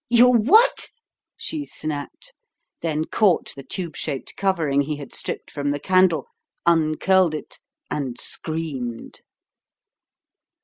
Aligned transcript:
"You 0.09 0.31
what?" 0.31 0.89
she 1.37 1.63
snapped; 1.63 2.33
then 2.79 3.05
caught 3.05 3.53
the 3.55 3.61
tube 3.61 3.95
shaped 3.95 4.35
covering 4.35 4.81
he 4.81 4.95
had 4.95 5.13
stripped 5.13 5.51
from 5.51 5.69
the 5.69 5.79
candle, 5.79 6.25
uncurled 6.65 7.35
it, 7.35 7.59
and 7.91 8.19
screamed. 8.19 9.21